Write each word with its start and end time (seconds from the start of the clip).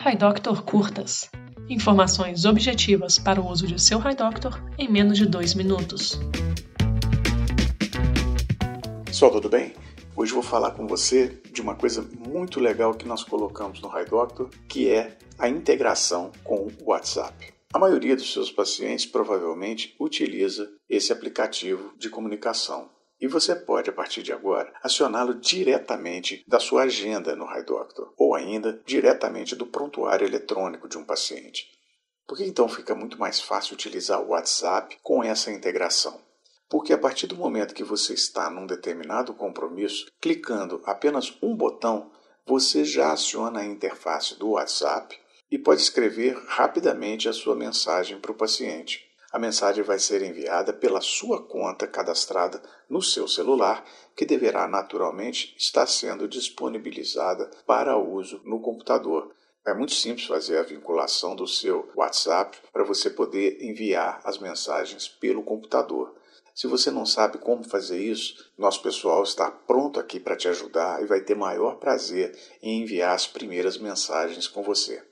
HiDoctor 0.00 0.62
Curtas. 0.62 1.28
Informações 1.68 2.44
objetivas 2.44 3.18
para 3.18 3.40
o 3.40 3.50
uso 3.50 3.66
de 3.66 3.82
seu 3.82 3.98
HiDoctor 3.98 4.62
em 4.78 4.88
menos 4.88 5.18
de 5.18 5.26
dois 5.26 5.54
minutos. 5.54 6.20
Pessoal, 9.04 9.32
tudo 9.32 9.48
bem? 9.48 9.74
Hoje 10.14 10.32
vou 10.32 10.42
falar 10.42 10.70
com 10.70 10.86
você 10.86 11.42
de 11.52 11.60
uma 11.60 11.74
coisa 11.74 12.08
muito 12.16 12.60
legal 12.60 12.94
que 12.94 13.08
nós 13.08 13.24
colocamos 13.24 13.80
no 13.80 13.90
HiDoctor, 13.90 14.48
que 14.68 14.88
é 14.88 15.18
a 15.36 15.48
integração 15.48 16.30
com 16.44 16.68
o 16.80 16.90
WhatsApp. 16.90 17.52
A 17.74 17.78
maioria 17.78 18.14
dos 18.14 18.32
seus 18.32 18.52
pacientes 18.52 19.04
provavelmente 19.04 19.96
utiliza 19.98 20.70
esse 20.88 21.12
aplicativo 21.12 21.92
de 21.98 22.08
comunicação. 22.08 22.88
E 23.20 23.26
você 23.26 23.54
pode, 23.54 23.90
a 23.90 23.92
partir 23.92 24.22
de 24.22 24.32
agora, 24.32 24.72
acioná-lo 24.82 25.34
diretamente 25.34 26.44
da 26.46 26.60
sua 26.60 26.82
agenda 26.82 27.34
no 27.34 27.46
HiDoctor, 27.46 28.12
ou 28.16 28.34
ainda 28.34 28.80
diretamente 28.86 29.56
do 29.56 29.66
prontuário 29.66 30.26
eletrônico 30.26 30.88
de 30.88 30.96
um 30.96 31.04
paciente. 31.04 31.66
Por 32.26 32.36
que 32.36 32.44
então 32.44 32.68
fica 32.68 32.94
muito 32.94 33.18
mais 33.18 33.40
fácil 33.40 33.74
utilizar 33.74 34.20
o 34.20 34.28
WhatsApp 34.28 34.98
com 35.02 35.24
essa 35.24 35.50
integração? 35.50 36.20
Porque 36.68 36.92
a 36.92 36.98
partir 36.98 37.26
do 37.26 37.34
momento 37.34 37.74
que 37.74 37.82
você 37.82 38.12
está 38.12 38.50
num 38.50 38.66
determinado 38.66 39.32
compromisso, 39.34 40.06
clicando 40.20 40.82
apenas 40.84 41.36
um 41.42 41.56
botão, 41.56 42.12
você 42.46 42.84
já 42.84 43.12
aciona 43.12 43.60
a 43.60 43.64
interface 43.64 44.38
do 44.38 44.50
WhatsApp 44.50 45.18
e 45.50 45.58
pode 45.58 45.80
escrever 45.80 46.36
rapidamente 46.46 47.28
a 47.28 47.32
sua 47.32 47.56
mensagem 47.56 48.20
para 48.20 48.32
o 48.32 48.36
paciente. 48.36 49.07
A 49.30 49.38
mensagem 49.38 49.84
vai 49.84 49.98
ser 49.98 50.22
enviada 50.22 50.72
pela 50.72 51.02
sua 51.02 51.42
conta 51.42 51.86
cadastrada 51.86 52.62
no 52.88 53.02
seu 53.02 53.28
celular, 53.28 53.84
que 54.16 54.24
deverá 54.24 54.66
naturalmente 54.66 55.54
estar 55.58 55.86
sendo 55.86 56.26
disponibilizada 56.26 57.50
para 57.66 57.98
uso 57.98 58.40
no 58.44 58.58
computador. 58.60 59.30
É 59.66 59.74
muito 59.74 59.92
simples 59.92 60.26
fazer 60.26 60.56
a 60.56 60.62
vinculação 60.62 61.36
do 61.36 61.46
seu 61.46 61.90
WhatsApp 61.94 62.56
para 62.72 62.84
você 62.84 63.10
poder 63.10 63.62
enviar 63.62 64.18
as 64.24 64.38
mensagens 64.38 65.06
pelo 65.06 65.42
computador. 65.42 66.14
Se 66.54 66.66
você 66.66 66.90
não 66.90 67.04
sabe 67.04 67.36
como 67.36 67.62
fazer 67.62 68.02
isso, 68.02 68.50
nosso 68.56 68.82
pessoal 68.82 69.22
está 69.22 69.50
pronto 69.50 70.00
aqui 70.00 70.18
para 70.18 70.36
te 70.36 70.48
ajudar 70.48 71.02
e 71.02 71.06
vai 71.06 71.20
ter 71.20 71.36
maior 71.36 71.76
prazer 71.76 72.36
em 72.62 72.80
enviar 72.80 73.14
as 73.14 73.26
primeiras 73.26 73.76
mensagens 73.76 74.48
com 74.48 74.62
você. 74.62 75.06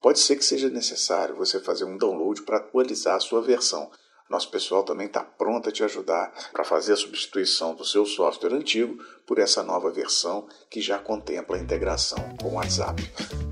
Pode 0.00 0.18
ser 0.18 0.36
que 0.36 0.44
seja 0.44 0.68
necessário 0.68 1.36
você 1.36 1.58
fazer 1.58 1.84
um 1.84 1.96
download 1.96 2.42
para 2.42 2.58
atualizar 2.58 3.16
a 3.16 3.20
sua 3.20 3.40
versão. 3.40 3.90
Nosso 4.28 4.50
pessoal 4.50 4.82
também 4.82 5.06
está 5.06 5.22
pronto 5.22 5.68
a 5.68 5.72
te 5.72 5.84
ajudar 5.84 6.32
para 6.52 6.64
fazer 6.64 6.92
a 6.92 6.96
substituição 6.96 7.74
do 7.74 7.84
seu 7.84 8.04
software 8.04 8.54
antigo 8.54 9.02
por 9.26 9.38
essa 9.38 9.62
nova 9.62 9.90
versão 9.90 10.46
que 10.68 10.80
já 10.80 10.98
contempla 10.98 11.56
a 11.56 11.60
integração 11.60 12.18
com 12.40 12.48
o 12.48 12.54
WhatsApp. 12.54 13.02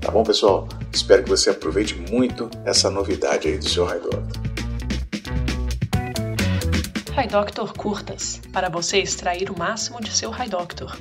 Tá 0.01 0.11
bom, 0.11 0.23
pessoal? 0.23 0.67
Espero 0.93 1.23
que 1.23 1.29
você 1.29 1.49
aproveite 1.49 1.95
muito 1.95 2.49
essa 2.65 2.91
novidade 2.91 3.47
aí 3.47 3.57
do 3.57 3.67
seu 3.67 3.85
HiDoctor. 3.85 4.23
HiDoctor 7.17 7.73
Curtas 7.73 8.41
para 8.51 8.69
você 8.69 8.97
extrair 8.97 9.49
o 9.49 9.57
máximo 9.57 10.01
de 10.01 10.11
seu 10.11 10.29
HiDoctor. 10.31 10.95